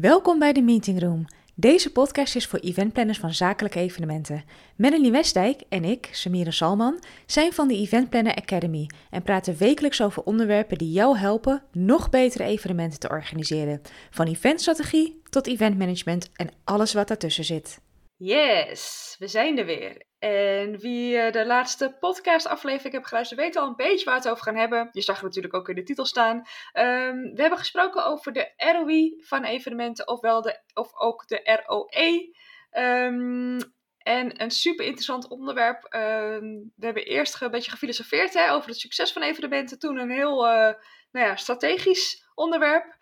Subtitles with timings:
[0.00, 1.24] Welkom bij de Meeting Room.
[1.54, 4.44] Deze podcast is voor eventplanners van zakelijke evenementen.
[4.76, 10.02] Melanie Westdijk en ik, Samira Salman, zijn van de Event Planner Academy en praten wekelijks
[10.02, 13.80] over onderwerpen die jou helpen nog betere evenementen te organiseren.
[14.10, 17.80] Van eventstrategie tot eventmanagement en alles wat daartussen zit.
[18.16, 20.02] Yes, we zijn er weer.
[20.22, 24.30] En wie eh, de laatste podcast-aflevering heeft geluisterd, weet al een beetje waar we het
[24.30, 24.88] over gaan hebben.
[24.92, 26.42] Je zag het natuurlijk ook in de titel staan.
[26.72, 32.36] Ehm, we hebben gesproken over de ROI van evenementen, ofwel de, of ook de ROE.
[32.70, 33.60] Ehm,
[33.98, 35.84] en een super interessant onderwerp.
[35.84, 36.46] Ehm,
[36.76, 39.78] we hebben eerst een beetje gefilosofeerd hè, over het succes van evenementen.
[39.78, 40.72] Toen een heel uh,
[41.10, 42.96] nou ja, strategisch onderwerp.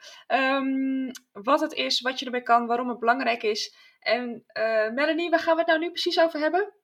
[1.33, 3.75] wat het is, wat je ermee kan, waarom het belangrijk is.
[4.01, 6.75] En uh, Melanie, waar gaan we het nou nu precies over hebben?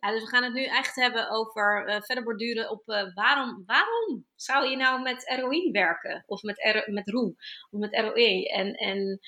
[0.00, 4.26] Dus we gaan het nu echt hebben over uh, verder borduren op uh, waarom, waarom
[4.34, 6.22] zou je nou met ROI werken?
[6.26, 7.34] Of met, met ROE,
[7.70, 8.48] of met ROE?
[8.48, 9.20] En, en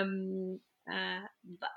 [0.00, 1.24] um, uh,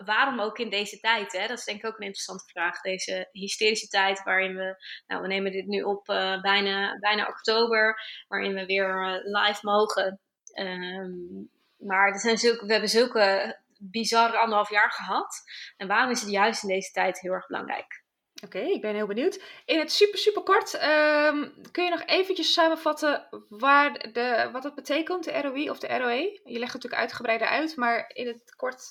[0.05, 1.31] waarom ook in deze tijd?
[1.31, 1.47] Hè?
[1.47, 2.81] Dat is denk ik ook een interessante vraag.
[2.81, 4.75] Deze hysterische tijd waarin we,
[5.07, 6.05] nou we nemen dit nu op
[6.41, 10.19] bijna, bijna oktober, waarin we weer live mogen.
[10.59, 15.41] Um, maar er zijn zulke, we hebben zulke bizarre anderhalf jaar gehad.
[15.77, 18.02] En waarom is het juist in deze tijd heel erg belangrijk?
[18.43, 19.43] Oké, ik ben heel benieuwd.
[19.65, 24.75] In het super, super kort, um, kun je nog eventjes samenvatten waar de, wat het
[24.75, 26.39] betekent, de ROI of de ROE?
[26.43, 28.83] Je legt het natuurlijk uitgebreider uit, maar in het kort.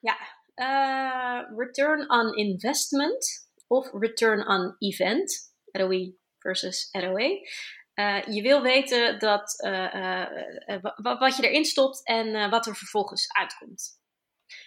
[0.00, 0.16] Ja,
[0.54, 7.48] uh, return on investment of return on event, ROI versus ROE.
[7.94, 14.04] Uh, je wil weten dat, uh, wat je erin stopt en wat er vervolgens uitkomt.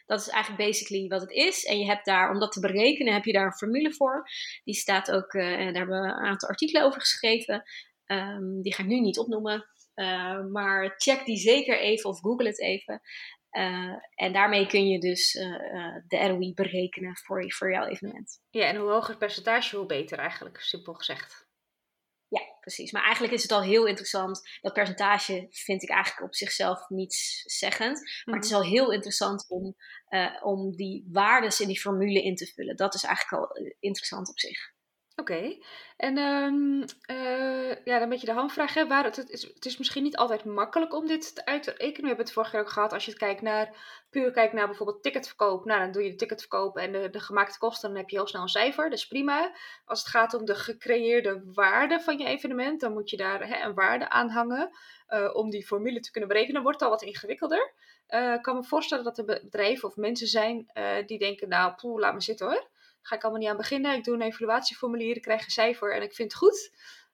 [0.06, 1.66] Dat is eigenlijk basically wat het is.
[1.66, 4.28] En je hebt daar, om dat te berekenen, heb je daar een formule voor.
[4.64, 7.64] Die staat ook, uh, daar hebben we een aantal artikelen over geschreven.
[8.06, 9.66] Um, die ga ik nu niet opnoemen.
[9.96, 13.02] Uh, maar check die zeker even of google het even.
[13.52, 15.32] Uh, en daarmee kun je dus
[16.08, 18.42] de ROI berekenen voor, voor jouw evenement.
[18.50, 21.49] Ja, en hoe hoger het percentage, hoe beter eigenlijk, simpel gezegd.
[22.70, 22.92] Precies.
[22.92, 24.42] Maar eigenlijk is het al heel interessant.
[24.62, 28.02] Dat percentage vind ik eigenlijk op zichzelf niets zeggend.
[28.26, 28.60] Maar het is mhm.
[28.60, 29.76] al heel interessant om,
[30.10, 32.76] uh, om die waardes in die formule in te vullen.
[32.76, 34.72] Dat is eigenlijk al eh, interessant op zich.
[35.20, 35.58] Oké,
[35.98, 38.74] en um, uh, ja, dan beetje de handvraag.
[38.74, 42.02] Hè, waar het, het, is, het is misschien niet altijd makkelijk om dit te rekenen.
[42.02, 42.94] We hebben het vorige keer ook gehad.
[42.94, 43.76] Als je kijkt naar,
[44.10, 45.66] puur kijkt naar bijvoorbeeld ticketverkoop.
[45.66, 47.90] Nou, dan doe je de ticketverkoop en de, de gemaakte kosten.
[47.90, 48.90] Dan heb je heel snel een cijfer.
[48.90, 49.52] Dat is prima.
[49.86, 53.66] Als het gaat om de gecreëerde waarde van je evenement, dan moet je daar hè,
[53.66, 54.70] een waarde aan hangen.
[55.10, 57.74] Uh, om die formule te kunnen berekenen, wordt al wat ingewikkelder.
[58.10, 60.72] Uh, ik kan me voorstellen dat er bedrijven of mensen zijn
[61.06, 62.69] die denken, nou, poeh, laat me zitten hoor
[63.02, 63.96] ga ik allemaal niet aan beginnen.
[63.96, 66.72] Ik doe een evaluatieformulier, ik krijg een cijfer en ik vind het goed.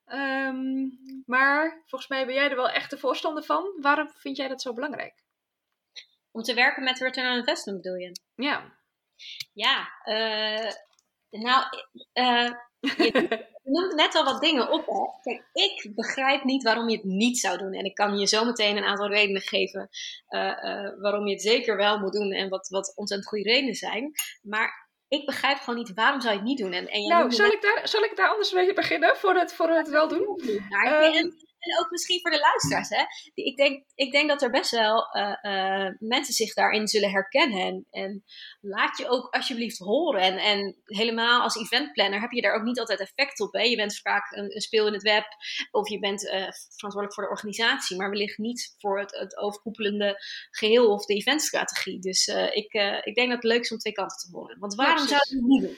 [0.08, 3.78] Um, maar volgens mij ben jij er wel echt de voorstander van.
[3.82, 5.24] Waarom vind jij dat zo belangrijk?
[6.32, 8.12] Om te werken met return on investment bedoel je?
[8.36, 8.74] Ja.
[9.54, 10.72] Ja, uh,
[11.30, 11.64] nou,
[12.14, 14.86] uh, je noemt net al wat dingen op.
[14.86, 15.22] Hè?
[15.22, 17.74] Kijk, ik begrijp niet waarom je het niet zou doen.
[17.74, 19.90] En ik kan je zo meteen een aantal redenen geven
[20.30, 24.12] uh, waarom je het zeker wel moet doen en wat, wat ontzettend goede redenen zijn.
[24.42, 24.85] Maar
[25.20, 26.72] ik begrijp gewoon niet waarom zou je het niet doen.
[26.72, 29.70] En, en nou, zal, ik daar, zal ik daar anders mee beginnen voor het, voor
[29.70, 30.42] het wel doen?
[30.46, 31.34] Um, en
[31.80, 32.90] ook misschien voor de luisteraars.
[32.90, 33.04] Hè?
[33.34, 37.60] Ik, denk, ik denk dat er best wel uh, uh, mensen zich daarin zullen herkennen.
[37.62, 38.24] En, en,
[38.62, 40.22] laat je ook alsjeblieft horen.
[40.22, 43.54] En, en helemaal als eventplanner heb je daar ook niet altijd effect op.
[43.54, 43.62] Hè?
[43.62, 45.26] Je bent vaak een, een speel in het web.
[45.72, 46.32] Of je bent uh,
[46.76, 47.98] verantwoordelijk voor de organisatie.
[47.98, 50.18] Maar wellicht niet voor het, het overkoepelende
[50.52, 52.00] geheel of de eventstrategie.
[52.00, 54.60] Dus ik, ik denk dat het leuk is om twee kanten te horen.
[54.60, 55.78] Want waarom zou je het niet doen?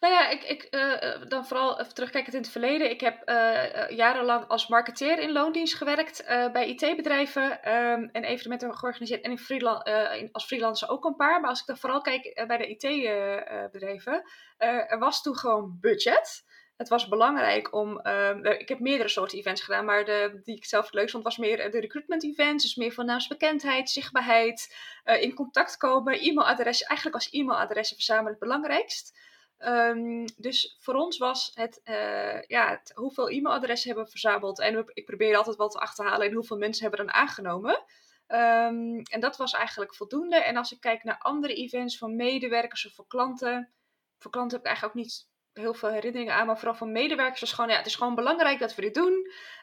[0.00, 2.90] Nou ja, ik, ik uh, dan vooral even terugkijkend in het verleden.
[2.90, 9.22] Ik heb uh, jarenlang als marketeer in loondienst gewerkt bij IT-bedrijven um, en evenementen georganiseerd.
[9.22, 11.40] En als freelancer ook een paar.
[11.40, 14.22] Maar als ik dan vooral kijk bij de IT-bedrijven,
[14.58, 16.44] er was toen gewoon budget.
[16.76, 18.00] Het was belangrijk om.
[18.00, 21.36] Ehm, ik heb meerdere soorten events gedaan, maar de, die ik zelf leukst vond, was
[21.36, 22.64] meer de recruitment events.
[22.64, 24.74] Dus meer van naamsbekendheid, zichtbaarheid,
[25.20, 26.82] in contact komen, e-mailadres.
[26.82, 29.18] Eigenlijk was e-mailadressen verzamelen het belangrijkst.
[29.66, 34.60] Um, dus voor ons was het, uh, ja, het, hoeveel e-mailadressen hebben verzameld.
[34.60, 37.84] En ik probeer altijd wat te achterhalen in hoeveel mensen hebben dan aangenomen.
[38.28, 40.36] Um, en dat was eigenlijk voldoende.
[40.36, 43.72] En als ik kijk naar andere events van medewerkers of voor klanten.
[44.18, 46.46] Voor klanten heb ik eigenlijk ook niet heel veel herinneringen aan.
[46.46, 49.12] Maar vooral van medewerkers was gewoon, ja, het is gewoon belangrijk dat we dit doen.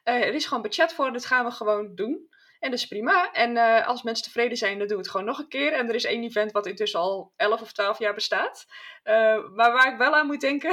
[0.04, 2.30] Uh, er is gewoon budget voor, dit gaan we gewoon doen.
[2.60, 3.32] En dat is prima.
[3.32, 5.74] En uh, als mensen tevreden zijn, dan doen we het gewoon nog een keer.
[5.74, 8.66] En er is één event wat intussen al 11 of 12 jaar bestaat.
[9.04, 9.14] Uh,
[9.50, 10.72] maar waar ik wel aan moet denken,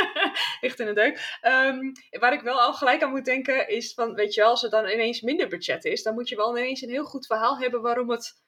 [0.60, 1.38] echt in de deuk.
[1.42, 4.62] Um, waar ik wel al gelijk aan moet denken is van, weet je wel, als
[4.62, 7.58] er dan ineens minder budget is, dan moet je wel ineens een heel goed verhaal
[7.58, 8.40] hebben waarom het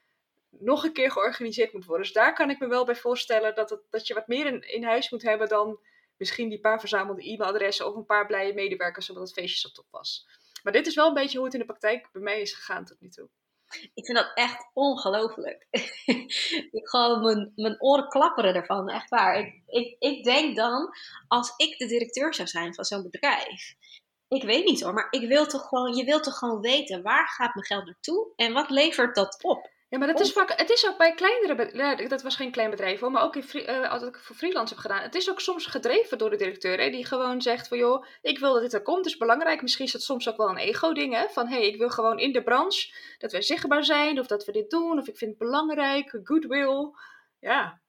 [0.51, 2.05] nog een keer georganiseerd moet worden.
[2.05, 4.61] Dus daar kan ik me wel bij voorstellen dat, het, dat je wat meer in,
[4.73, 5.79] in huis moet hebben dan
[6.17, 9.87] misschien die paar verzamelde e-mailadressen of een paar blije medewerkers omdat het feestje zo top
[9.91, 10.27] was.
[10.65, 12.85] Maar dit is wel een beetje hoe het in de praktijk bij mij is gegaan
[12.85, 13.29] tot nu toe.
[13.95, 15.67] Ik vind dat echt ongelooflijk.
[16.79, 19.39] ik gewoon mijn, mijn oren klapperen ervan, echt waar.
[19.39, 20.95] Ik, ik, ik denk dan,
[21.29, 23.75] als ik de directeur zou zijn van zo'n bedrijf,
[24.29, 27.29] ik weet niet hoor, maar ik wil toch gewoon, je wilt toch gewoon weten waar
[27.29, 29.71] gaat mijn geld naartoe en wat levert dat op?
[29.95, 33.01] Ja, maar dat is vaak, het is ook bij kleinere dat was geen klein bedrijf
[33.01, 35.03] hoor, maar ook in, uh, als ik voor freelance heb gedaan.
[35.03, 38.39] Het is ook soms gedreven door de directeur, hè, die gewoon zegt van joh, ik
[38.39, 39.63] wil dat dit er komt, het is belangrijk.
[39.63, 42.19] Misschien is het soms ook wel een ego-ding, hè, van hé, hey, ik wil gewoon
[42.19, 45.31] in de branche dat wij zichtbaar zijn, of dat we dit doen, of ik vind
[45.31, 46.91] het belangrijk, goodwill.
[47.41, 47.81] Ja,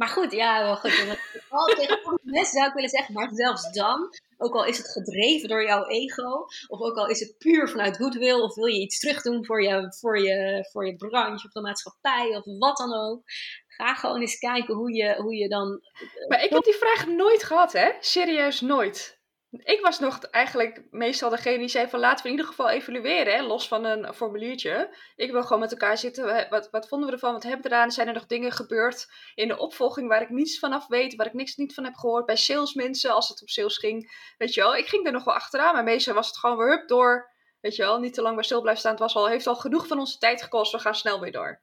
[0.00, 0.90] maar goed, ja, wel goed.
[0.90, 5.64] Tegen mensen zou ik willen zeggen, maar zelfs dan, ook al is het gedreven door
[5.64, 9.44] jouw ego, of ook al is het puur vanuit goodwill, of wil je iets terugdoen
[9.44, 13.22] voor je, voor je, voor je branche of de maatschappij of wat dan ook,
[13.66, 15.80] ga gewoon eens kijken hoe je, hoe je dan.
[16.28, 17.90] Maar ik heb die vraag nooit gehad, hè?
[18.00, 19.19] Serieus nooit.
[19.50, 23.34] Ik was nog eigenlijk meestal degene die zei van laten we in ieder geval evalueren,
[23.34, 24.96] hè, los van een formuliertje.
[25.16, 27.90] Ik wil gewoon met elkaar zitten, wat, wat vonden we ervan, wat hebben we eraan,
[27.90, 31.26] zijn er nog dingen gebeurd in de opvolging waar ik niets van af weet, waar
[31.26, 34.60] ik niks niet van heb gehoord, bij salesmensen als het om sales ging, weet je
[34.60, 34.76] wel.
[34.76, 37.30] Ik ging er nog wel achteraan, maar meestal was het gewoon weer hup door,
[37.60, 38.92] weet je wel, niet te lang bij stil blijven staan.
[38.92, 41.62] Het was al, heeft al genoeg van onze tijd gekost, we gaan snel weer door.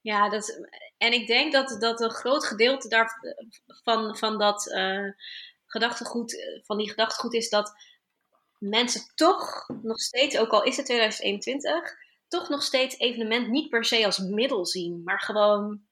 [0.00, 0.68] Ja, dat,
[0.98, 4.66] en ik denk dat, dat een groot gedeelte daarvan van dat...
[4.66, 5.12] Uh,
[5.74, 7.72] gedachtegoed, eh, van die gedachtegoed is dat
[8.58, 11.94] mensen toch nog steeds, ook al is het 2021,
[12.28, 15.82] toch nog steeds evenement niet per se als middel zien, maar gewoon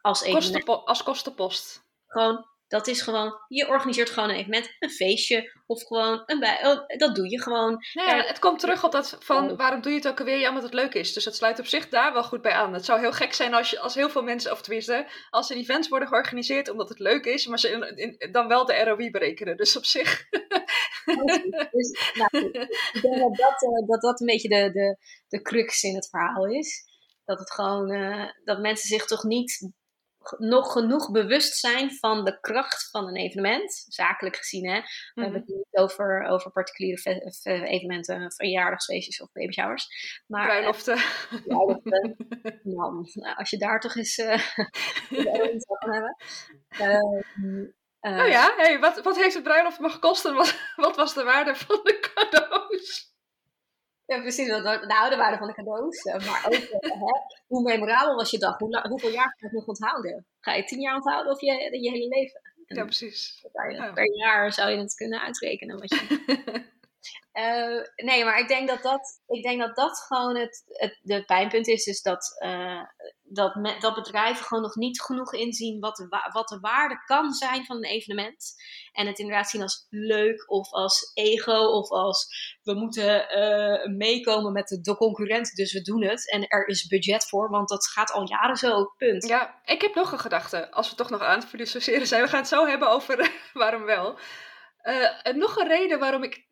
[0.00, 0.86] als evenement.
[0.86, 1.84] als kostenpost.
[2.06, 6.66] Gewoon dat is gewoon, je organiseert gewoon een evenement, een feestje of gewoon een bij.
[6.66, 7.84] Oh, dat doe je gewoon.
[7.92, 10.38] Nou ja, het komt terug op dat van waarom doe je het ook alweer?
[10.38, 11.12] Ja, omdat het leuk is.
[11.12, 12.72] Dus het sluit op zich daar wel goed bij aan.
[12.72, 15.56] Het zou heel gek zijn als, je, als heel veel mensen, of tenminste, als er
[15.56, 19.56] events worden georganiseerd omdat het leuk is, maar ze dan wel de ROI berekenen.
[19.56, 20.28] Dus op zich.
[21.72, 22.50] dus, nou,
[22.92, 24.96] ik denk dat dat, uh, dat dat een beetje de, de,
[25.28, 26.86] de crux in het verhaal is.
[27.24, 29.72] Dat het gewoon, uh, dat mensen zich toch niet
[30.38, 34.68] nog genoeg bewust zijn van de kracht van een evenement, zakelijk gezien.
[34.68, 34.80] Hè?
[34.80, 35.50] We hebben mhm.
[35.50, 39.86] het niet over, over particuliere evenementen, verjaardagsfeestjes of baby showers.
[40.26, 40.98] Maar, bruiloften.
[41.44, 42.16] Bruiloften.
[42.76, 44.38] Man, nou, als je daar toch eens uh,
[45.66, 46.16] van hebben.
[46.80, 51.24] Uh, nou ja, hey, wat, wat heeft het bruiloft mag gekost wat, wat was de
[51.24, 53.07] waarde van de cadeaus?
[54.08, 54.48] Ja, precies.
[54.48, 56.02] Wat de oude waarde van de cadeaus.
[56.02, 58.58] Eh, maar ook, eh, hè, hoe memorabel was je dag?
[58.58, 60.26] Hoe, hoeveel jaar ga je nog onthouden?
[60.40, 62.40] Ga je tien jaar onthouden of je, je hele leven?
[62.66, 63.44] ja, precies.
[63.94, 65.78] Per jaar zou je het kunnen uitrekenen.
[65.78, 66.66] Wat je...
[67.32, 71.24] Uh, nee, maar ik denk dat dat, ik denk dat, dat gewoon het, het de
[71.24, 71.84] pijnpunt is.
[71.84, 72.82] Dus dat, uh,
[73.22, 77.64] dat, dat bedrijven gewoon nog niet genoeg inzien wat de, wat de waarde kan zijn
[77.64, 78.54] van een evenement.
[78.92, 82.26] En het inderdaad zien als leuk of als ego of als
[82.62, 86.30] we moeten uh, meekomen met de, concurrent, dus we doen het.
[86.30, 89.26] En er is budget voor, want dat gaat al jaren zo, punt.
[89.26, 92.22] Ja, ik heb nog een gedachte, als we toch nog aan het filosoferen zijn.
[92.22, 94.18] We gaan het zo hebben over waarom wel.
[95.34, 96.47] nog een reden waarom ik eh,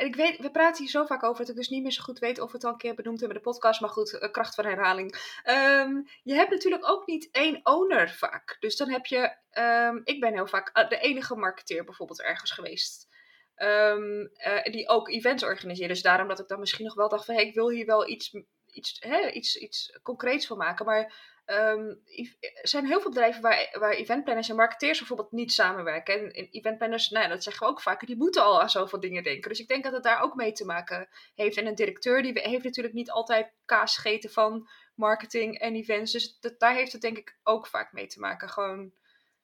[0.00, 2.18] ik weet, we praten hier zo vaak over dat ik dus niet meer zo goed
[2.18, 3.80] weet of we het al een keer benoemd hebben in de podcast.
[3.80, 5.14] Maar goed, eh, kracht van herhaling.
[5.44, 8.56] Um, je hebt natuurlijk ook niet één owner vaak.
[8.60, 12.50] Dus dan heb je, um, ik ben heel vaak eh, de enige marketeer bijvoorbeeld ergens
[12.50, 13.08] geweest.
[13.56, 15.88] Um, uh, die ook events organiseert.
[15.88, 18.08] Dus daarom dat ik dan misschien nog wel dacht van, hey, ik wil hier wel
[18.08, 18.36] iets,
[18.66, 20.86] iets, hè, iets, iets concreets van maken.
[20.86, 21.14] Maar
[21.50, 22.02] Um,
[22.40, 26.32] er zijn heel veel bedrijven waar, waar eventplanners en marketeers bijvoorbeeld niet samenwerken.
[26.32, 29.48] En eventplanners, nou, dat zeggen we ook vaker, die moeten al aan zoveel dingen denken.
[29.48, 31.56] Dus ik denk dat het daar ook mee te maken heeft.
[31.56, 36.12] En een directeur die heeft natuurlijk niet altijd kaas gegeten van marketing en events.
[36.12, 38.48] Dus dat, daar heeft het denk ik ook vaak mee te maken.
[38.48, 38.92] Gewoon,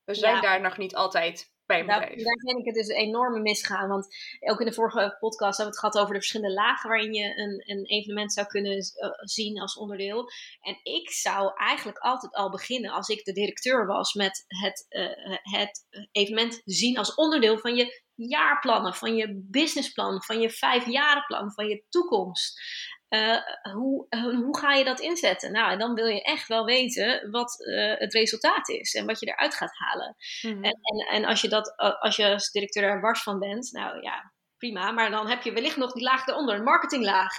[0.05, 3.88] we zijn daar nog niet altijd bij Daar, daar vind ik het dus enorm misgaan.
[3.88, 7.12] Want ook in de vorige podcast hebben we het gehad over de verschillende lagen waarin
[7.12, 10.30] je een, een evenement zou kunnen uh, zien als onderdeel.
[10.61, 15.37] En ik zou eigenlijk altijd al beginnen, als ik de directeur was, met het, uh,
[15.42, 21.66] het evenement zien als onderdeel van je jaarplannen, van je businessplan, van je vijfjarenplan, van
[21.66, 22.61] je toekomst.
[23.09, 23.39] Uh,
[23.73, 24.07] hoe,
[24.45, 25.53] hoe ga je dat inzetten?
[25.53, 29.21] Nou, en dan wil je echt wel weten wat uh, het resultaat is en wat
[29.21, 30.17] je eruit gaat halen.
[30.43, 30.65] Mm.
[30.65, 34.03] En, en, en, als je dat, als je als directeur er wars van bent, nou
[34.03, 34.91] ja, prima.
[34.91, 37.33] Maar dan heb je wellicht nog die laag eronder, een marketinglaag.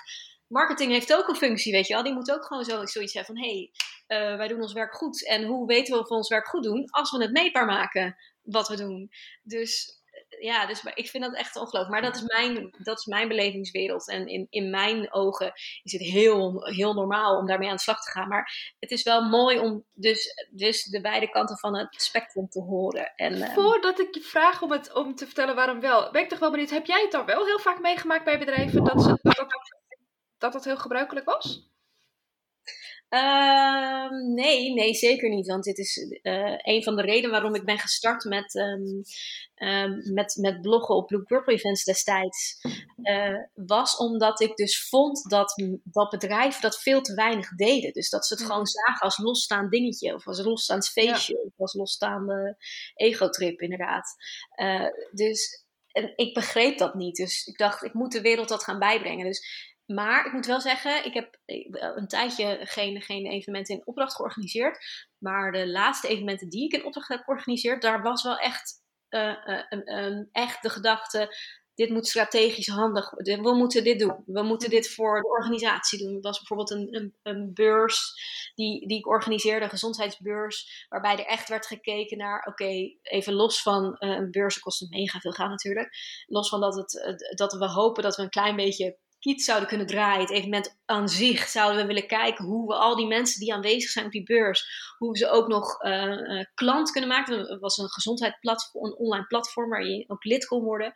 [0.48, 2.04] Marketing heeft ook een functie, weet je wel.
[2.04, 3.70] Die moet ook gewoon zo, zoiets hebben van, hé,
[4.08, 5.28] hey, uh, wij doen ons werk goed.
[5.28, 6.90] En hoe weten we of we ons werk goed doen?
[6.90, 9.10] Als we het meetbaar maken, wat we doen.
[9.44, 9.97] Dus
[10.40, 11.90] ja, dus ik vind dat echt ongelooflijk.
[11.90, 14.10] Maar dat is mijn, dat is mijn belevingswereld.
[14.10, 15.52] En in, in mijn ogen
[15.84, 18.28] is het heel, heel normaal om daarmee aan de slag te gaan.
[18.28, 22.62] Maar het is wel mooi om dus, dus de beide kanten van het spectrum te
[22.62, 23.14] horen.
[23.16, 26.30] En, ehm, Voordat ik je vraag om, het, om te vertellen waarom wel, ben ik
[26.30, 26.70] toch wel benieuwd.
[26.70, 29.78] Heb jij het dan wel heel vaak meegemaakt bij bedrijven dat, dat, dat,
[30.38, 31.70] dat het heel gebruikelijk was?
[33.10, 35.48] Ehm, nee, nee, zeker niet.
[35.48, 39.02] Want dit is uh, een van de redenen waarom ik ben gestart met, um,
[39.56, 42.62] um, met, met bloggen op Blue Purple Events destijds.
[42.98, 47.94] Uh, was omdat ik dus vond dat, dat bedrijven dat veel te weinig deden.
[47.94, 50.14] Dus dat ze het gewoon zagen als losstaand dingetje.
[50.14, 51.34] Of als losstaand feestje.
[51.34, 51.42] Ja.
[51.42, 52.58] Of als losstaande
[52.96, 54.16] egotrip inderdaad.
[54.56, 57.16] Uh, dus en ik begreep dat niet.
[57.16, 59.26] Dus ik dacht, ik moet de wereld dat gaan bijbrengen.
[59.26, 61.40] Dus maar ik moet wel zeggen, ik heb
[61.96, 64.78] een tijdje geen, geen evenementen in opdracht georganiseerd.
[65.18, 68.74] Maar de laatste evenementen die ik in opdracht heb georganiseerd, daar was wel echt,
[69.10, 69.36] uh,
[69.70, 71.36] uh, echt de gedachte:
[71.76, 73.12] dit moet strategisch handig.
[73.12, 74.24] We moeten dit doen.
[74.26, 76.16] We moeten dit voor de organisatie doen.
[76.16, 78.14] Er was bijvoorbeeld een, een, een beurs
[78.56, 83.62] die, die ik organiseerde, een gezondheidsbeurs, waarbij er echt werd gekeken naar: oké, even los
[83.62, 85.90] van een beurs kost mega veel geld natuurlijk.
[86.26, 89.88] Los van dat, het, dat we hopen dat we een klein beetje iets zouden kunnen
[89.88, 90.22] draaien.
[90.22, 93.90] Het evenement aan zich zouden we willen kijken hoe we al die mensen die aanwezig
[93.90, 97.40] zijn op die beurs, hoe we ze ook nog uh, klant kunnen maken.
[97.40, 100.94] Het was een gezondheidsplatform, een online platform waar je ook lid kon worden.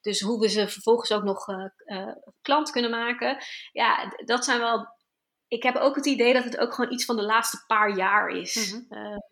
[0.00, 2.12] Dus hoe we ze vervolgens ook nog uh, uh,
[2.42, 3.44] klant kunnen maken.
[3.72, 4.98] Ja, dat zijn wel.
[5.48, 8.28] Ik heb ook het idee dat het ook gewoon iets van de laatste paar jaar
[8.28, 8.72] is.
[8.72, 9.22] Mm -hmm.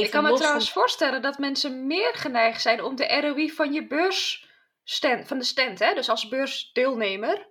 [0.00, 0.80] ik kan me trouwens van...
[0.82, 4.52] voorstellen dat mensen meer geneigd zijn om de ROI van je beurs.
[4.86, 5.94] Stand, van de stand, hè?
[5.94, 7.46] dus als beursdeelnemer,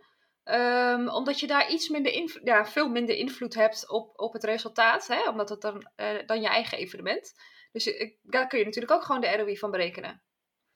[0.45, 5.07] Um, omdat je daar iets minder ja, veel minder invloed hebt op, op het resultaat.
[5.07, 5.29] Hè?
[5.29, 7.33] Omdat het dan, uh, dan je eigen evenement.
[7.71, 10.23] Dus ik, daar kun je natuurlijk ook gewoon de ROI van berekenen.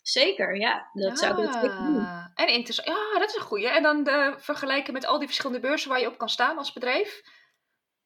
[0.01, 0.89] Zeker, ja.
[0.93, 2.07] Dat ah, zou ik natuurlijk doen.
[2.35, 2.87] En interessant.
[2.87, 3.69] Ja, dat is een goeie.
[3.69, 6.73] En dan de, vergelijken met al die verschillende beurzen waar je op kan staan als
[6.73, 7.21] bedrijf.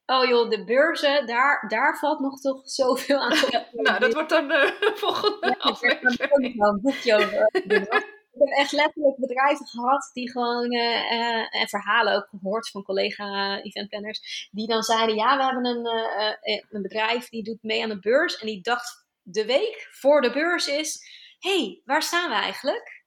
[0.05, 3.37] Oh joh, de beurzen, daar, daar valt nog toch zoveel aan.
[3.71, 4.71] Nou, dat wordt dan uh,
[5.03, 6.19] volgende ja, aflevering.
[6.19, 7.49] Er een boekje over.
[8.31, 12.83] Ik heb echt letterlijk bedrijven gehad die gewoon, uh, uh, en verhalen ook gehoord van
[12.83, 15.85] collega-eventplanners, die dan zeiden, ja, we hebben een,
[16.69, 20.31] een bedrijf die doet mee aan de beurs en die dacht de week voor de
[20.31, 21.03] beurs is,
[21.39, 22.99] hey, waar staan we eigenlijk?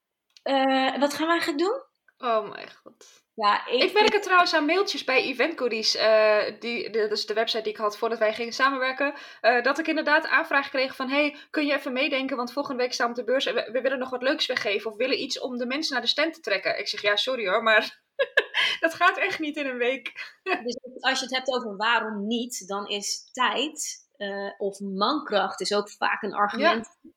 [0.98, 1.82] wat gaan we eigenlijk doen?
[2.18, 3.23] Oh mijn god.
[3.34, 5.96] Ja, ik, ik werk trouwens aan mailtjes bij Event Goodies.
[5.96, 9.14] Uh, die, dat is de website die ik had voordat wij gingen samenwerken.
[9.42, 11.08] Uh, dat ik inderdaad aanvraag kreeg van...
[11.08, 12.36] Hey, kun je even meedenken?
[12.36, 14.46] Want volgende week staan we op de beurs en we, we, willen nog wat leuks
[14.46, 14.90] weggeven.
[14.90, 16.78] Of willen iets om de mensen naar de stand te trekken.
[16.78, 18.02] Ik zeg, ja, sorry hoor, maar
[18.80, 20.34] dat gaat echt niet in een week.
[20.64, 25.74] dus als je het hebt over waarom niet, dan is tijd uh, of mankracht is
[25.74, 26.98] ook vaak een argument...
[27.02, 27.12] Ja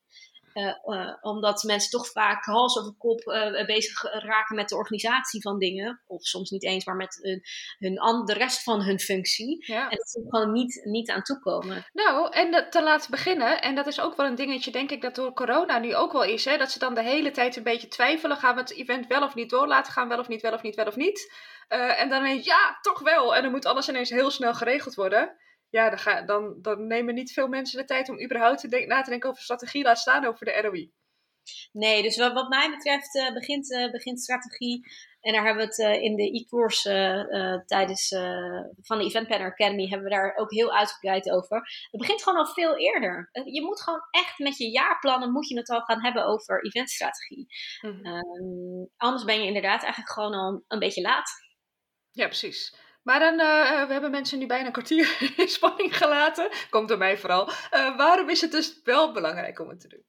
[0.58, 5.42] uh, uh, omdat mensen toch vaak hals over kop uh, bezig raken met de organisatie
[5.42, 6.00] van dingen.
[6.06, 7.42] Of soms niet eens, maar met hun,
[7.78, 9.64] hun de rest van hun functie.
[9.66, 9.88] Ja.
[9.88, 11.86] En dat ze gewoon niet, niet aan toekomen.
[11.92, 13.62] Nou, en te laten beginnen.
[13.62, 16.24] En dat is ook wel een dingetje, denk ik, dat door corona nu ook wel
[16.24, 16.44] is.
[16.44, 18.36] Hè, dat ze dan de hele tijd een beetje twijfelen.
[18.36, 20.08] Gaan we het event wel of niet door laten gaan?
[20.08, 21.46] Wel of niet, wel of niet, wel of niet?
[21.68, 23.36] en dan ineens, ja, toch wel.
[23.36, 25.36] En dan moet alles ineens heel snel geregeld worden
[25.70, 28.86] ja, dan, ga, dan, dan nemen niet veel mensen de tijd om überhaupt te denk,
[28.86, 30.92] na te denken over strategie, laat staan over de ROI.
[31.72, 34.86] Nee, dus wat, wat mij betreft uh, begint, uh, begint strategie.
[35.20, 38.08] En daar hebben we het uh, in de e-course tijdens
[38.80, 41.56] van de Event Planner Academy hebben we daar ook heel uitgebreid over.
[41.90, 43.30] Het begint gewoon al veel eerder.
[43.44, 47.46] je moet gewoon echt met je jaarplannen moet je het al gaan hebben over eventstrategie.
[47.80, 48.88] Mm -hmm.
[48.96, 51.30] anders ben je inderdaad eigenlijk gewoon al een beetje laat.
[52.10, 52.74] Ja, precies.
[53.08, 56.50] Maar dan, uh, we hebben mensen nu bijna een kwartier in spanning gelaten.
[56.70, 57.48] Komt door mij vooral.
[57.48, 60.04] Uh, waarom is het dus wel belangrijk om het te doen?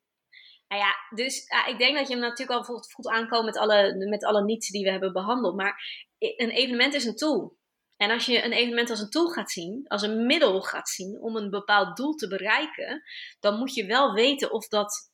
[0.67, 4.07] Nou ja, dus uh, ik denk dat je hem natuurlijk al voelt, aankomen met alle,
[4.09, 5.55] met alle niets die we hebben behandeld.
[5.55, 7.57] Maar een evenement is een tool.
[7.97, 11.21] En als je een evenement als een tool gaat zien, als een middel gaat zien
[11.21, 13.03] om een bepaald doel te bereiken,
[13.39, 15.11] dan moet je wel weten of dat,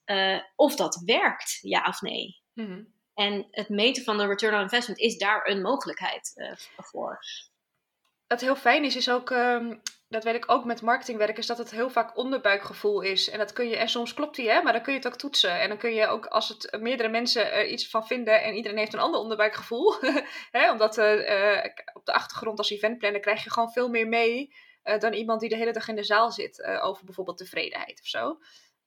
[0.56, 2.42] of dat werkt, ja of nee.
[2.54, 2.94] Mm -hmm.
[3.14, 6.34] En het meten van de return on investment is daar een mogelijkheid
[6.76, 7.20] voor
[8.28, 11.58] wat heel fijn is, is ook, um, dat weet ik ook met marketingwerk, is dat
[11.58, 13.30] het heel vaak onderbuikgevoel is.
[13.30, 15.18] En dat kun je, en soms klopt die, hè, maar dan kun je het ook
[15.18, 15.60] toetsen.
[15.60, 18.78] En dan kun je ook, als het meerdere mensen er iets van vinden en iedereen
[18.78, 19.94] heeft een ander onderbuikgevoel,
[20.58, 24.54] hè, omdat uh, uh, op de achtergrond als eventplanner krijg je gewoon veel meer mee
[25.00, 28.38] dan iemand die de hele dag in de zaal zit over bijvoorbeeld tevredenheid of zo.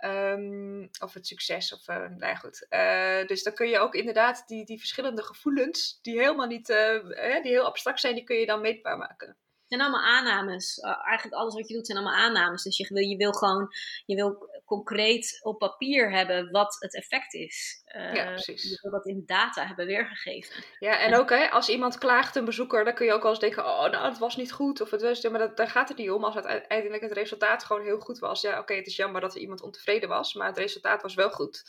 [0.05, 1.73] Um, of het succes.
[1.73, 2.67] Of, uh, nou goed.
[2.71, 7.43] Uh, dus dan kun je ook inderdaad die, die verschillende gevoelens, die helemaal niet, uh,
[7.43, 9.37] die heel abstract zijn, die kun je dan meetbaar maken.
[9.69, 10.79] En allemaal aannames.
[10.81, 12.63] eigenlijk alles wat je doet zijn allemaal aannames.
[12.63, 13.69] Dus je wil, je wil gewoon,
[14.07, 17.83] je wil concreet op papier hebben wat het effect is.
[17.97, 18.63] Uh, ja, precies.
[18.63, 20.65] Je wil dat in data hebben weergegeven.
[20.79, 23.41] Ja, en ook hè, als iemand klaagt, een bezoeker, dan kun je ook wel eens
[23.41, 24.81] denken, oh, nou, het was niet goed.
[24.81, 26.25] Of het was, maar dat, daar gaat het niet om.
[26.25, 28.41] Als uiteindelijk het resultaat gewoon heel goed was.
[28.41, 31.31] Ja, oké, het is jammer dat er iemand ontevreden was, maar het resultaat was wel
[31.31, 31.63] goed.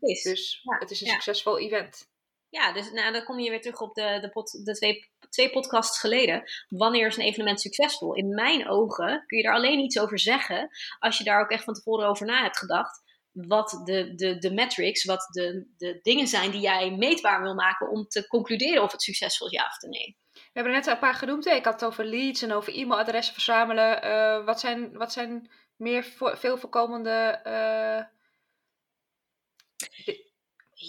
[0.00, 0.22] Is.
[0.22, 2.08] Dus het is een succesvol event.
[2.50, 6.00] Ja, dus nou, dan kom je weer terug op de, de, de twee, twee podcasts
[6.00, 6.42] geleden.
[6.68, 8.14] Wanneer is een evenement succesvol?
[8.14, 11.64] In mijn ogen kun je daar alleen iets over zeggen als je daar ook echt
[11.64, 13.06] van tevoren over na hebt gedacht.
[13.32, 17.90] Wat de, de, de metrics, wat de, de dingen zijn die jij meetbaar wil maken
[17.90, 20.16] om te concluderen of het succesvol is ja of nee.
[20.32, 21.44] We hebben er net een paar genoemd.
[21.44, 21.54] Hè?
[21.54, 24.04] Ik had het over leads en over e-mailadressen verzamelen.
[24.04, 28.16] Uh, wat, zijn, wat zijn meer veel voorkomende uh,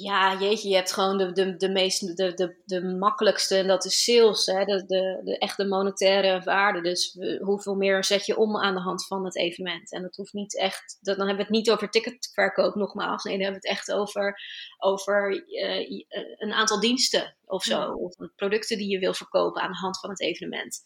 [0.01, 3.85] ja, jeetje, je hebt gewoon de, de, de, meest, de, de, de makkelijkste en dat
[3.85, 4.65] is sales, hè?
[4.65, 6.81] De, de, de echte monetaire waarde.
[6.81, 9.91] Dus hoeveel meer zet je om aan de hand van het evenement?
[9.91, 13.23] En dat hoeft niet echt, dat, dan hebben we het niet over ticketverkoop nogmaals.
[13.23, 14.41] Nee, dan hebben we het echt over,
[14.77, 16.03] over uh,
[16.37, 17.91] een aantal diensten of zo.
[17.91, 20.81] Of producten die je wil verkopen aan de hand van het evenement.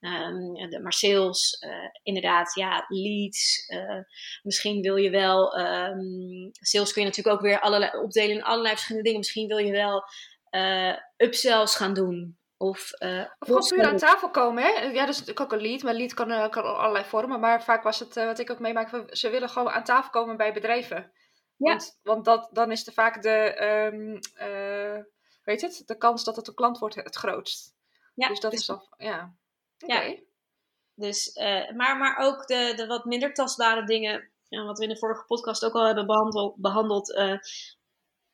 [0.00, 3.68] Um, de, maar sales, uh, inderdaad, ja, leads.
[3.68, 4.02] Uh,
[4.42, 8.74] misschien wil je wel, um, sales kun je natuurlijk ook weer allerlei, opdelen in allerlei
[8.74, 9.20] verschillende dingen.
[9.20, 10.04] Misschien wil je wel
[10.50, 12.38] uh, upsells gaan doen.
[12.58, 14.70] Of, uh, of gewoon puur aan tafel komen, hè?
[14.70, 17.40] Ja, dat is natuurlijk ook een lead, maar lead kan, kan allerlei vormen.
[17.40, 20.52] Maar vaak was het, wat ik ook meemaak, ze willen gewoon aan tafel komen bij
[20.52, 21.12] bedrijven.
[21.56, 21.70] Ja.
[21.70, 24.18] Want, want dat, dan is er vaak de, um,
[25.46, 27.74] weet het, de kans dat het een klant wordt het grootst.
[28.14, 29.36] Ja, dus dat dus, is al, ja.
[29.78, 29.92] Oké.
[29.92, 30.10] Okay.
[30.10, 30.20] Ja.
[30.94, 31.30] Dus,
[31.74, 35.64] maar, maar ook de, de wat minder tastbare dingen, wat we in de vorige podcast
[35.64, 37.12] ook al hebben behandeld, behandeld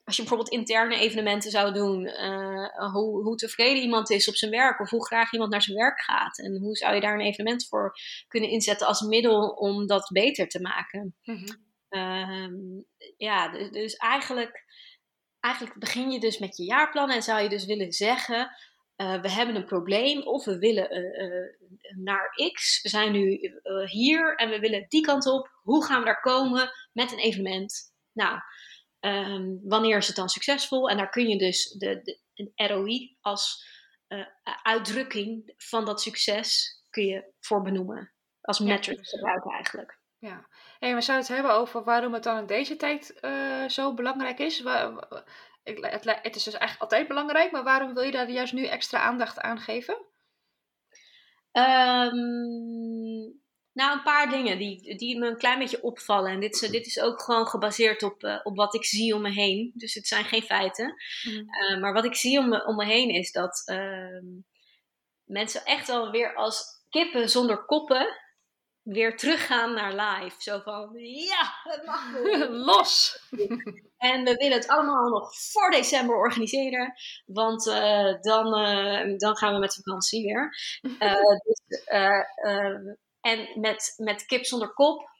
[0.04, 4.50] als je bijvoorbeeld interne evenementen zou doen, uh, hoe, hoe, tevreden iemand is op zijn
[4.50, 6.38] werk of hoe graag iemand naar zijn werk gaat.
[6.38, 7.95] En hoe zou je daar een evenement voor
[8.28, 11.16] kunnen inzetten als middel om dat beter te maken.
[11.25, 11.45] Mm
[11.88, 12.85] -hmm.
[13.16, 14.64] ja, dus, dus, eigenlijk,
[15.43, 18.57] eigenlijk begin je dus met je jaarplan en zou je dus willen zeggen,
[18.97, 21.69] uh, we hebben een probleem of we willen uh,
[22.05, 22.83] naar X.
[22.83, 23.53] We zijn nu
[23.85, 25.51] hier en we willen die kant op.
[25.63, 27.93] Hoe gaan we daar komen met een evenement?
[28.12, 28.38] Nou,
[29.05, 30.90] Um, wanneer is het dan succesvol?
[30.90, 32.01] En daar kun je dus de,
[32.35, 33.64] de ROI als
[34.62, 38.12] uitdrukking van dat succes kun je voor benoemen.
[38.40, 40.01] Als metric gebruiken eigenlijk.
[40.23, 40.47] Ja,
[40.79, 44.39] en we zouden het hebben over waarom het dan in deze tijd uh, zo belangrijk
[44.39, 44.59] is.
[45.63, 49.01] Het, het is dus eigenlijk altijd belangrijk, maar waarom wil je daar juist nu extra
[49.01, 49.95] aandacht aan geven?
[51.53, 52.13] Um,
[53.73, 56.31] nou, een paar dingen die, die me een klein beetje opvallen.
[56.31, 59.23] En dit is, dit is ook gewoon gebaseerd op, uh, op wat ik zie om
[59.23, 59.73] me heen.
[59.75, 60.95] Dus het zijn geen feiten.
[61.23, 61.33] Mm.
[61.33, 64.23] Uh, maar wat ik zie om me, om me heen is dat uh,
[65.25, 68.21] mensen echt wel weer als kippen zonder koppen
[68.83, 70.37] weer teruggaan naar live.
[70.38, 72.03] Zo van, ja, het mag
[72.68, 73.21] Los!
[73.97, 76.92] en we willen het allemaal nog voor december organiseren.
[77.27, 80.57] Want uh, dan, uh, dan gaan we met vakantie weer.
[80.99, 81.14] Uh,
[81.45, 81.85] dus
[83.21, 85.11] en met, met kip zonder kop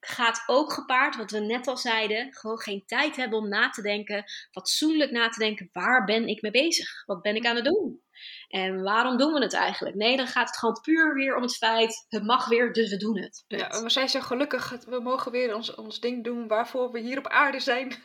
[0.00, 3.82] gaat ook gepaard, wat we net al zeiden, gewoon geen tijd hebben om na te
[3.82, 7.04] denken, fatsoenlijk na te denken, waar ben ik mee bezig?
[7.04, 8.02] Wat ben ik aan het doen?
[8.48, 9.96] En waarom doen we het eigenlijk?
[9.96, 12.96] Nee, dan gaat het gewoon puur weer om het feit, het mag weer, dus we
[12.96, 13.44] doen het.
[13.48, 17.18] Ja, we zijn zo gelukkig, we mogen weer ons, ons ding doen waarvoor we hier
[17.18, 17.88] op aarde zijn.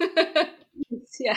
[1.17, 1.33] ja.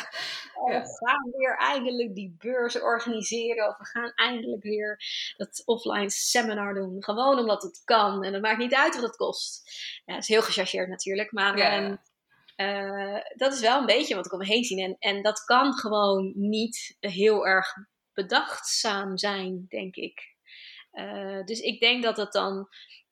[0.67, 0.83] ja.
[0.83, 3.69] We gaan weer eindelijk die beurs organiseren.
[3.69, 5.01] Of we gaan eindelijk weer
[5.37, 7.05] dat offline seminar doen.
[7.05, 8.25] Gewoon omdat het kan.
[8.25, 9.71] En het maakt niet uit wat het kost.
[10.05, 11.33] Ja, dat is heel gechargeerd natuurlijk.
[11.33, 11.99] Maar ja.
[12.57, 14.83] uh, dat is wel een beetje wat ik om me heen zie.
[14.83, 17.75] En, en dat kan gewoon niet heel erg
[18.23, 20.37] bedachtzaam zijn, denk ik.
[20.93, 22.69] Uh, dus ik denk dat het dan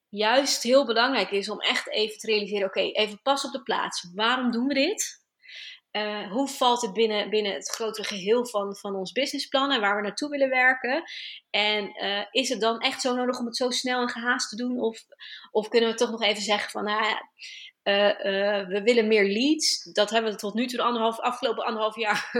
[0.08, 4.10] juist heel belangrijk is om echt even te realiseren: oké, even pas op de plaats.
[4.14, 5.24] Waarom doen we dit?
[5.92, 9.96] Uh, hoe valt het binnen, binnen het grotere geheel van, van ons businessplan en waar
[9.96, 11.02] we naartoe willen werken?
[11.50, 14.56] En uh, is het dan echt zo nodig om het zo snel en gehaast te
[14.56, 14.80] doen?
[14.80, 14.98] Of,
[15.50, 17.28] of kunnen we toch nog even zeggen van, nou ja,
[18.66, 19.82] we willen meer leads.
[19.92, 22.30] Dat hebben we tot nu toe de anderhalf, afgelopen anderhalf jaar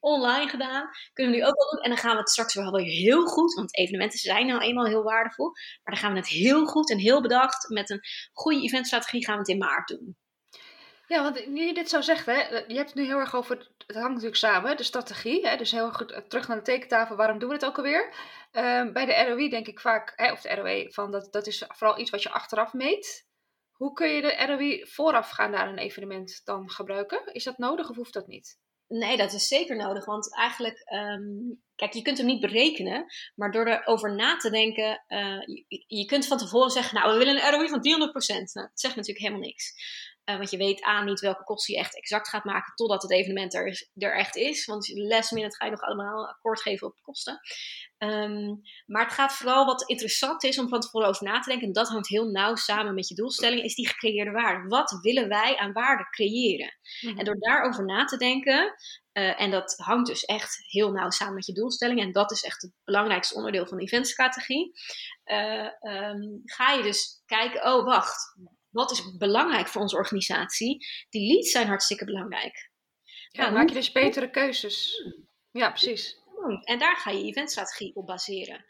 [0.00, 0.88] online gedaan.
[1.12, 1.82] Kunnen we nu ook wel doen.
[1.82, 3.54] En dan gaan we het straks wel heel goed.
[3.54, 5.50] Want evenementen zijn nou eenmaal heel waardevol.
[5.50, 7.68] Maar dan gaan we het heel goed en heel bedacht.
[7.68, 8.00] Met een
[8.32, 10.16] goede eventstrategie gaan we het in maart doen.
[11.08, 13.56] Ja, want nu je dit zo zegt, hè, je hebt het nu heel erg over,
[13.86, 15.48] het hangt natuurlijk samen, de strategie.
[15.48, 18.14] Hè, dus heel goed eh, terug naar de tekentafel, waarom doen we het ook alweer?
[18.52, 21.64] Um, bij de ROI denk ik vaak, hè, of de ROE, van dat, dat is
[21.68, 23.26] vooral iets wat je achteraf meet.
[23.72, 27.34] Hoe kun je de ROI voorafgaan naar een evenement dan gebruiken?
[27.34, 28.58] Is dat nodig of hoeft dat niet?
[28.88, 30.04] Nee, dat is zeker nodig.
[30.04, 33.06] Want eigenlijk, um, kijk, je kunt hem niet berekenen.
[33.34, 37.18] Maar door erover na te denken, uh, je, je, kunt van tevoren zeggen, nou, we
[37.18, 38.52] willen een ROI van 300%.
[38.52, 39.74] Nou, dat zegt natuurlijk helemaal niks.
[40.30, 43.10] Uh, want je weet aan niet welke kosten je echt exact gaat maken totdat het
[43.10, 44.64] evenement er, is, er echt is.
[44.64, 47.40] Want last minute ga je nog allemaal akkoord geven op kosten.
[47.98, 51.66] Um, maar het gaat vooral wat interessant is om van tevoren over na te denken.
[51.66, 53.62] En dat hangt heel nauw samen met je doelstelling.
[53.62, 54.68] Is die gecreëerde waarde.
[54.68, 56.78] Wat willen wij aan waarde creëren?
[57.16, 58.74] En door daarover na te denken.
[59.12, 62.00] Uh, en dat hangt dus echt heel nauw samen met je doelstelling.
[62.00, 64.72] En dat is echt het belangrijkste onderdeel van de eventstrategie.
[65.24, 68.36] Uh, um, ga je dus kijken, oh wacht,
[68.76, 70.86] wat is belangrijk voor onze organisatie?
[71.08, 72.70] Die leads zijn hartstikke belangrijk.
[73.28, 75.04] Ja, dan maak je dus betere keuzes.
[75.50, 76.16] Ja, precies.
[76.62, 78.64] En daar ga je eventstrategie op baseren.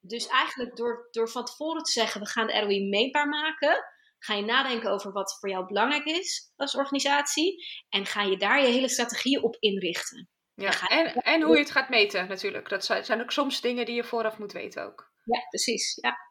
[0.00, 3.84] Dus eigenlijk door, door van tevoren te zeggen, we gaan de ROI meetbaar maken,
[4.18, 7.66] ga je nadenken over wat voor jou belangrijk is als organisatie.
[7.88, 10.28] En ga je daar je hele strategie op inrichten.
[10.54, 12.68] Ja, en, en hoe je het gaat meten natuurlijk.
[12.68, 15.12] Dat zijn ook soms dingen die je vooraf moet weten ook.
[15.24, 15.98] Ja, precies.
[16.00, 16.29] Ja.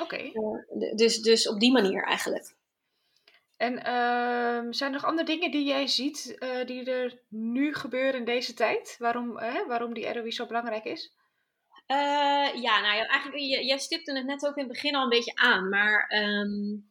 [0.00, 0.22] Oké.
[0.22, 2.54] Uh, dus, dus op die manier eigenlijk.
[3.56, 8.20] En uh, zijn er nog andere dingen die jij ziet uh, die er nu gebeuren
[8.20, 8.96] in deze tijd?
[8.98, 11.16] Waarom, uh, waarom die ROI zo belangrijk is?
[12.54, 15.34] ja, nou ja, eigenlijk, jij stipte het net ook in het begin al een beetje
[15.34, 15.68] aan.
[15.68, 16.90] Maar um,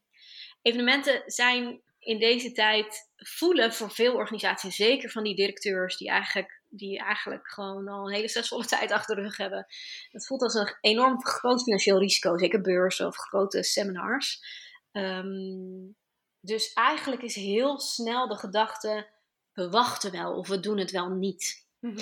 [0.61, 6.56] evenementen zijn in deze tijd voelen voor veel organisaties, zeker van die directeurs die eigenlijk,
[6.77, 9.65] die eigenlijk gewoon al een hele stressvolle tijd achter de rug hebben.
[10.11, 14.39] Het voelt als een enorm groot financieel risico, zeker beurzen of grote seminars.
[14.91, 15.95] Um,
[16.39, 19.09] dus eigenlijk is heel snel de gedachte:
[19.53, 21.65] we wachten wel of we doen het wel niet.
[21.79, 21.95] Mm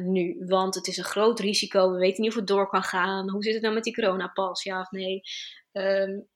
[0.00, 1.92] nu, want het is een groot risico.
[1.92, 3.30] We weten niet of het door kan gaan.
[3.30, 4.62] Hoe zit het nou met die coronapas?
[4.62, 5.20] Ja of nee?
[5.72, 6.28] Um,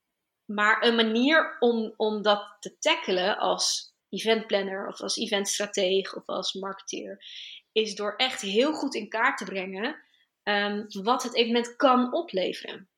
[0.44, 6.52] maar een manier om, om dat te tackelen als eventplanner of als eventstratege of als
[6.52, 7.24] marketeer,
[7.72, 9.96] is door echt heel goed in kaart te brengen
[10.42, 12.88] um, wat het evenement kan opleveren.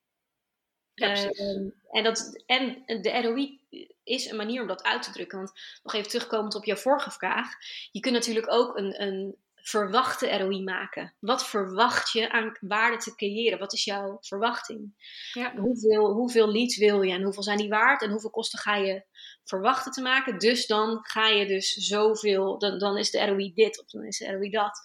[0.94, 3.61] Ja, um, en, dat, en de ROI
[4.05, 5.38] is een manier om dat uit te drukken.
[5.38, 7.49] Want nog even terugkomend op jouw vorige vraag.
[7.90, 11.14] Je kunt natuurlijk ook een, een verwachte ROI maken.
[11.18, 13.59] Wat verwacht je aan waarde te creëren?
[13.59, 14.94] Wat is jouw verwachting?
[15.33, 15.57] Ja.
[15.57, 19.03] Hoeveel, hoeveel leads wil je en hoeveel zijn die waard en hoeveel kosten ga je
[19.49, 20.39] verwachten te maken?
[20.39, 24.19] Dus dan ga je dus zoveel, dan, dan is de ROI dit of dan is
[24.19, 24.81] de ROI dat.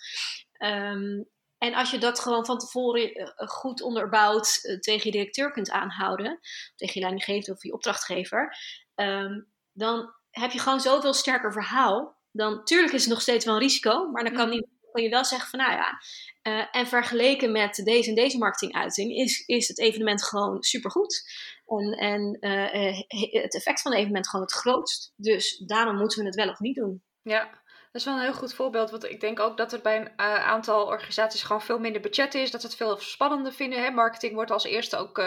[0.58, 5.52] Um, en als je dat gewoon van tevoren eh, goed onderbouwd eh, tegen je directeur
[5.52, 6.40] kunt aanhouden,
[6.76, 8.58] tegen je leidinggever of je opdrachtgever,
[8.96, 12.22] um, dan heb je gewoon zoveel sterker verhaal.
[12.32, 15.10] Dan, tuurlijk is het nog steeds wel een risico, maar dan kan, die, kan je
[15.10, 16.02] wel zeggen van nou ja,
[16.44, 21.24] uh, en vergeleken met deze en deze marketinguiting is, is het evenement gewoon supergoed.
[21.66, 25.14] En, en uh, het effect van het evenement gewoon het grootst.
[25.16, 27.04] Dus daarom moeten we het wel of niet doen.
[27.22, 27.44] Ja,
[27.92, 28.92] dat is wel een heel goed voorbeeld.
[28.92, 32.52] Want ik denk ook dat er bij een aantal organisaties gewoon veel minder budget is.
[32.52, 33.84] Dat ze het veel spannender vinden.
[33.84, 33.92] Hè?
[33.92, 35.24] Marketing wordt als eerste ook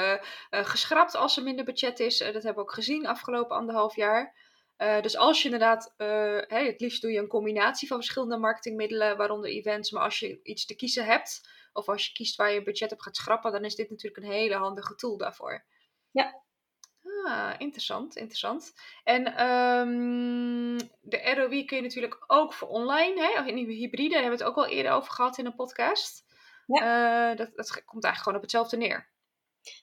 [0.50, 2.18] geschrapt als er minder budget is.
[2.18, 4.34] dat hebben we ook gezien afgelopen anderhalf jaar.
[4.76, 9.50] Dus als je inderdaad, hey, het liefst doe je een combinatie van verschillende marketingmiddelen, waaronder
[9.50, 9.90] events.
[9.90, 13.00] Maar als je iets te kiezen hebt, of als je kiest waar je budget op
[13.00, 15.64] gaat schrappen, dan is dit natuurlijk een hele handige tool daarvoor.
[16.10, 16.44] Ja,
[17.26, 18.72] Ah, interessant, interessant.
[19.04, 23.44] En um, de ROI kun je natuurlijk ook voor online, hè?
[23.44, 26.24] in die hybride, daar hebben we het ook al eerder over gehad in een podcast.
[26.66, 27.30] Ja.
[27.30, 29.10] Uh, dat, dat komt eigenlijk gewoon op hetzelfde neer.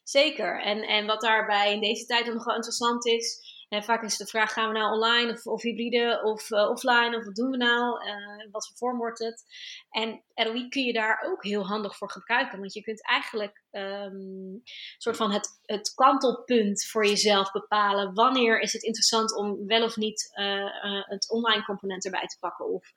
[0.03, 0.61] Zeker.
[0.61, 4.53] En, en wat daarbij in deze tijd nog wel interessant is, vaak is de vraag:
[4.53, 7.17] gaan we nou online of, of hybride of uh, offline?
[7.17, 8.05] Of wat doen we nou?
[8.05, 9.43] Uh, wat voor vorm wordt het?
[9.89, 12.59] En ROI kun je daar ook heel handig voor gebruiken.
[12.59, 14.61] Want je kunt eigenlijk um,
[14.97, 18.13] soort van het, het kantelpunt voor jezelf bepalen.
[18.13, 22.65] Wanneer is het interessant om wel of niet uh, het online component erbij te pakken?
[22.65, 22.91] Of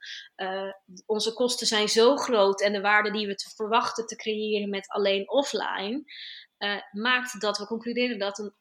[1.07, 4.89] onze kosten zijn zo groot en de waarde die we te verwachten te creëren met
[4.89, 6.05] alleen offline.
[6.93, 8.55] maakt dat we concluderen dat een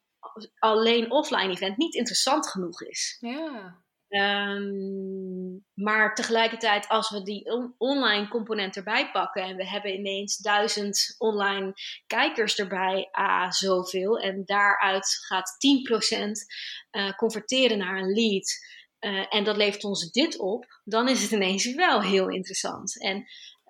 [0.60, 3.18] alleen offline event niet interessant genoeg is.
[3.20, 3.84] Ja.
[4.10, 10.38] Um, maar tegelijkertijd, als we die on online component erbij pakken en we hebben ineens
[10.38, 11.74] duizend online
[12.08, 14.20] kijkers erbij, ah, zoveel.
[14.20, 16.46] En daaruit gaat 10%
[16.92, 18.52] uh, eh, converteren naar een lead.
[19.00, 23.02] Uh, en dat levert ons dit op, dan is het ineens wel heel interessant.
[23.02, 23.26] En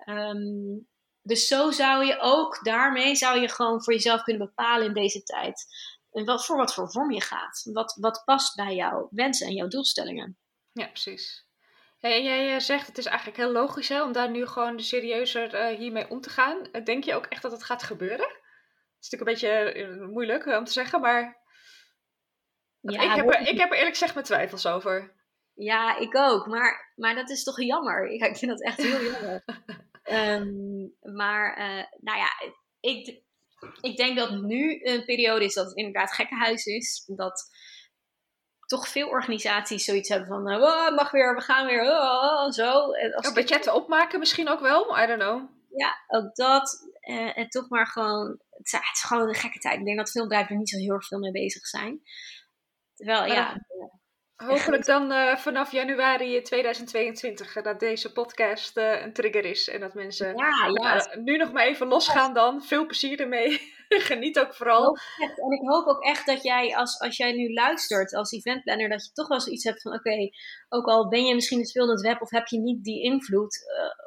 [0.06, 0.86] um,
[1.26, 5.22] dus zo zou je ook daarmee zou je gewoon voor jezelf kunnen bepalen in deze
[5.22, 5.66] tijd
[6.24, 7.68] wat, voor wat voor vorm je gaat.
[7.72, 10.38] Wat, wat past bij jouw wensen en jouw doelstellingen.
[10.72, 11.46] Ja, precies.
[11.98, 14.80] Hey, en jij eh, zegt het is eigenlijk heel logisch hè, om daar nu gewoon
[14.80, 16.70] serieuzer uh, hiermee om te gaan.
[16.72, 18.26] Eh, denk je ook echt dat het gaat gebeuren?
[18.26, 21.44] Het is natuurlijk een beetje moeilijk om te zeggen, maar
[22.80, 25.14] ja, ik, heb er, ik heb er eerlijk gezegd mijn twijfels over.
[25.54, 26.46] Ja, ik ook.
[26.46, 28.06] Maar, maar dat is toch jammer.
[28.06, 29.44] Ik, ik vind dat echt heel jammer.
[30.04, 31.56] um, maar
[32.00, 32.28] nou ja,
[32.80, 33.22] ik,
[33.80, 37.04] ik denk dat nu een periode is dat het inderdaad gekkenhuis is.
[37.06, 37.48] Dat
[38.66, 42.92] toch veel organisaties zoiets hebben van, oh, mag weer, we gaan weer, oh, zo.
[42.92, 45.50] En als budgetten opmaken misschien ook wel, I don't know.
[45.70, 46.90] Ja, ook dat.
[47.00, 49.78] Uh, en toch maar gewoon, het is, het is, gewoon een gekke tijd.
[49.78, 52.00] Ik denk dat veel bedrijven er niet zo heel erg veel mee bezig zijn.
[52.94, 53.66] Terwijl, ja...
[54.36, 59.68] Hopelijk dan uh, vanaf januari 2022 dat deze podcast uh, een trigger is.
[59.68, 61.16] En dat mensen ja, ja.
[61.22, 62.62] nu nog maar even losgaan dan.
[62.62, 63.74] Veel plezier ermee.
[63.88, 64.96] Geniet ook vooral.
[65.18, 69.04] En ik hoop ook echt dat jij, als, als jij nu luistert als eventplanner, dat
[69.04, 70.28] je toch wel zoiets hebt van: oké,
[70.68, 73.02] ook al ben je misschien het veel in het web of heb je niet die
[73.02, 73.58] invloed,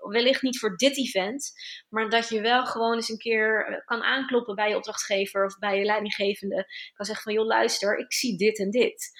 [0.09, 1.51] wellicht niet voor dit event,
[1.89, 5.57] maar dat je wel gewoon eens een keer eh, kan aankloppen bij je opdrachtgever of
[5.57, 6.65] bij je leidinggevende.
[6.93, 9.11] Kan zeggen van: joh, luister, ik zie dit en dit.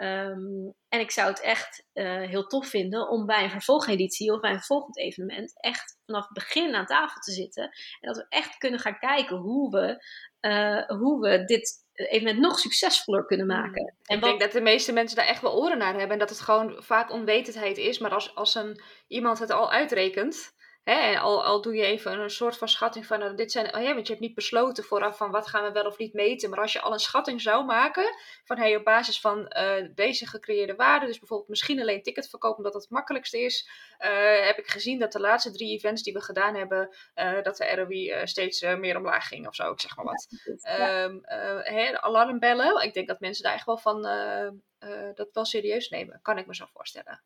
[0.00, 4.40] Um, en ik zou het echt uh, heel tof vinden om bij een vervolgeditie of
[4.40, 7.62] bij een volgend evenement echt vanaf het begin aan tafel te zitten.
[7.62, 10.04] En dat we echt kunnen gaan kijken hoe we,
[10.40, 13.60] uh, hoe we dit evenement nog succesvoller kunnen hmm.
[13.60, 13.94] maken.
[14.02, 16.10] En ik denk dat de meeste mensen daar echt wel oren naar hebben.
[16.10, 17.98] En dat het gewoon vaak onwetendheid is.
[17.98, 20.52] Maar als, als een, iemand het al uitrekent
[20.88, 23.82] Hè, al, al doe je even een soort van schatting van, nou, dit zijn, oh
[23.82, 26.50] ja, want je hebt niet besloten vooraf van wat gaan we wel of niet meten.
[26.50, 30.26] Maar als je al een schatting zou maken van hey, op basis van uh, deze
[30.26, 34.58] gecreëerde waarde, dus bijvoorbeeld misschien alleen ticket verkopen omdat dat het makkelijkste is, uh, heb
[34.58, 38.26] ik gezien dat de laatste drie events die we gedaan hebben, uh, dat de ROI
[38.26, 40.26] steeds meer omlaag ging of zo, ik zeg maar wat.
[40.62, 41.04] Ja.
[41.04, 41.20] Um,
[41.96, 44.02] alarmbellen, ik denk dat mensen daar echt wel van
[45.14, 47.22] dat wel serieus nemen, kan ik me zo voorstellen.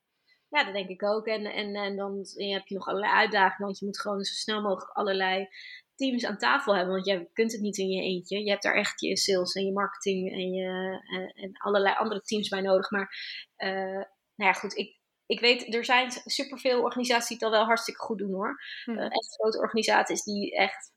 [0.52, 1.26] Ja, dat denk ik ook.
[1.26, 4.62] En, en, en dan heb je nog allerlei uitdagingen, want je moet gewoon zo snel
[4.62, 5.48] mogelijk allerlei
[5.94, 6.94] teams aan tafel hebben.
[6.94, 8.44] Want je kunt het niet in je eentje.
[8.44, 12.20] Je hebt daar echt je sales en je marketing en, je, en, en allerlei andere
[12.20, 12.90] teams bij nodig.
[12.90, 13.14] Maar
[13.56, 17.66] uh, nou ja, goed, ik, ik weet, er zijn superveel organisaties die het al wel
[17.66, 18.60] hartstikke goed doen hoor.
[18.84, 18.90] Hm.
[18.90, 20.92] Uh, echt grote organisaties die echt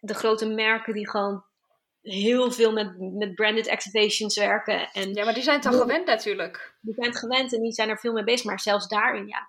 [0.00, 1.44] de grote merken die gewoon
[2.02, 4.88] heel veel met, met branded activations werken.
[4.92, 6.74] En ja, maar die zijn toch gewend natuurlijk.
[6.80, 8.46] Die zijn het gewend en die zijn er veel mee bezig.
[8.46, 9.48] Maar zelfs daarin, ja,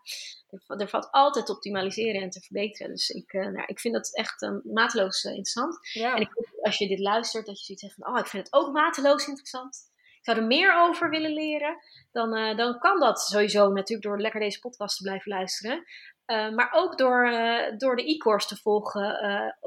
[0.50, 2.92] er, er valt altijd te optimaliseren en te verbeteren.
[2.92, 5.78] Dus ik, uh, nou, ik vind dat echt uh, mateloos uh, interessant.
[5.94, 6.16] Ja.
[6.16, 6.30] En ik
[6.62, 9.28] als je dit luistert, dat je zoiets zegt van, oh, ik vind het ook mateloos
[9.28, 9.89] interessant.
[10.22, 11.76] Zou er meer over willen leren.
[12.12, 15.84] Dan, dan kan dat sowieso natuurlijk door lekker deze podcast te blijven luisteren.
[16.30, 19.18] Uh, maar ook door, uh, door de e-course te volgen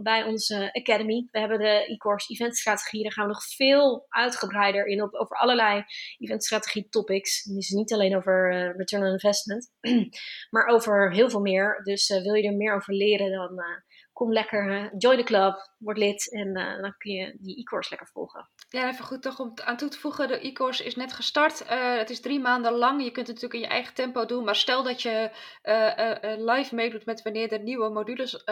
[0.03, 1.29] bij onze Academy.
[1.31, 3.03] We hebben de e-course eventstrategie.
[3.03, 5.85] Daar gaan we nog veel uitgebreider in op over allerlei
[6.19, 7.43] eventstrategie topics.
[7.43, 9.71] Dus niet alleen over return on investment,
[10.51, 11.81] maar over heel veel meer.
[11.83, 13.65] Dus wil je er meer over leren, dan
[14.13, 18.49] kom lekker, join the club, word lid en dan kun je die e-course lekker volgen.
[18.69, 20.29] Ja, even goed toch om aan toe te voegen.
[20.29, 21.63] De e-course is net gestart.
[21.63, 23.03] Uh, het is drie maanden lang.
[23.03, 24.45] Je kunt het natuurlijk in je eigen tempo doen.
[24.45, 25.31] Maar stel dat je
[25.63, 28.45] uh, live meedoet met wanneer er nieuwe modules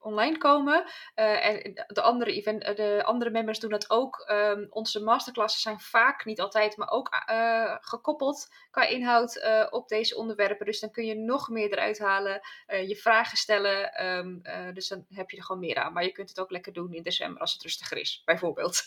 [0.00, 0.84] online komen.
[1.14, 2.42] en de andere,
[2.74, 4.30] de andere members doen dat ook.
[4.30, 7.08] Um, onze masterclasses zijn vaak, niet altijd, maar ook
[7.80, 10.66] gekoppeld qua inhoud op deze onderwerpen.
[10.66, 12.40] Dus dan kun je nog meer eruit halen.
[12.66, 14.06] je vragen stellen.
[14.06, 14.42] Um,
[14.74, 15.92] dus dan heb je er gewoon meer aan.
[15.92, 18.86] Maar je kunt het ook lekker doen in december als het rustiger is, bijvoorbeeld.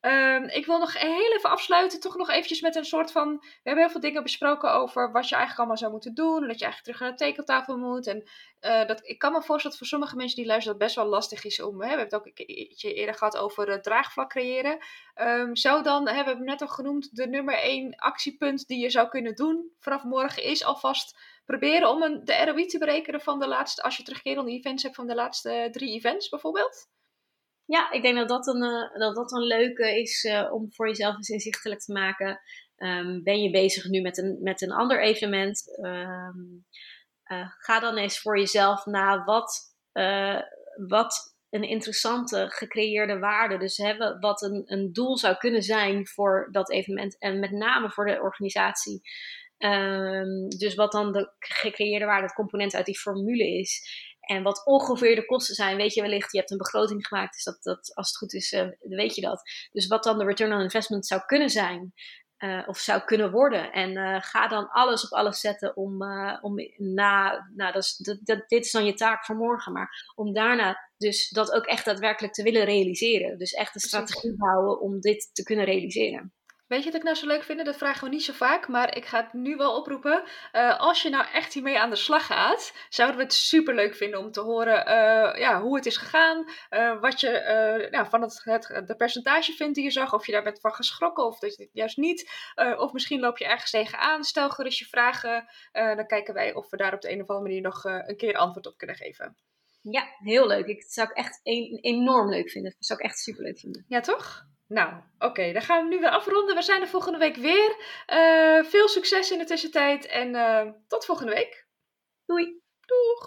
[0.00, 3.38] Um, ik wil nog heel even afsluiten, toch nog eventjes met een soort van...
[3.38, 6.42] We hebben heel veel dingen besproken over wat je eigenlijk allemaal zou moeten doen.
[6.42, 8.06] En dat je eigenlijk terug naar de tekeltafel moet.
[8.06, 8.22] En
[8.60, 11.06] uh, dat, ik kan me voorstellen dat voor sommige mensen die luisteren dat best wel
[11.06, 11.72] lastig is om...
[11.72, 14.78] Hè, we hebben het ook een keertje eerder gehad over het draagvlak creëren.
[15.16, 19.08] Um, zou dan, hebben we net al genoemd, de nummer één actiepunt die je zou
[19.08, 23.48] kunnen doen vanaf morgen is alvast proberen om een, de ROI te berekenen van de
[23.48, 23.82] laatste...
[23.82, 26.88] Als je terugkerende events hebt van de laatste drie events bijvoorbeeld?
[27.64, 30.86] Ja, ik denk dat dat een, uh, dat dat een leuke is uh, om voor
[30.86, 32.40] jezelf eens inzichtelijk te maken.
[32.76, 35.78] Um, ben je bezig nu met een, met een ander evenement?
[35.82, 36.66] Um,
[37.24, 39.74] uh, ga dan eens voor jezelf na wat,
[40.88, 46.48] wat een interessante gecreëerde waarde, dus hebben wat een, een doel zou kunnen zijn voor
[46.50, 49.00] dat evenement en met name voor de organisatie.
[49.58, 53.90] Um, dus wat dan de gecreëerde waarde, het component uit die formule is.
[54.20, 56.32] En wat ongeveer de kosten zijn, weet je wellicht.
[56.32, 59.20] Je hebt een begroting gemaakt, dus dat, dat, als het goed is, uh, weet je
[59.20, 59.42] dat.
[59.70, 61.92] Dus wat dan de return on investment zou kunnen zijn,
[62.38, 63.72] uh, of zou kunnen worden.
[63.72, 66.02] En uh, ga dan alles op alles zetten om,
[66.40, 70.12] om na, nou, dat is, dat, dat, dit is dan je taak voor morgen, maar
[70.14, 73.38] om daarna dus dat ook echt daadwerkelijk te willen realiseren.
[73.38, 76.32] Dus echt een strategie bouwen om dit te kunnen realiseren.
[76.68, 77.64] Weet je wat ik nou zo leuk vind?
[77.64, 80.22] Dat vragen we niet zo vaak, maar ik ga het nu wel oproepen.
[80.52, 83.94] Uh, als je nou echt hiermee aan de slag gaat, zouden we het super leuk
[83.94, 86.44] vinden om te horen uh, ja, hoe het is gegaan.
[86.70, 90.14] Uh, wat je nou, van het, het, de percentage vindt die je zag.
[90.14, 92.30] Of je daar bent van geschrokken of dat je het juist niet.
[92.76, 94.24] of misschien loop je ergens tegenaan.
[94.24, 95.46] Stel gerust je vragen.
[95.72, 98.36] dan kijken wij of we daar op de een of andere manier nog een keer
[98.36, 99.36] antwoord op kunnen geven.
[99.82, 100.66] Ja, heel leuk.
[100.66, 102.72] Ik, dat zou ik echt een, enorm leuk vinden.
[102.72, 103.84] Dat zou ik echt super leuk vinden.
[103.88, 104.46] Ja, toch?
[104.68, 106.54] Nou, oké, dan gaan we nu weer afronden.
[106.54, 107.76] We zijn er volgende week weer.
[108.12, 111.66] Uh, veel succes in de tussentijd en uh, tot volgende week.
[112.26, 112.60] Doei.
[112.86, 113.26] Doeg.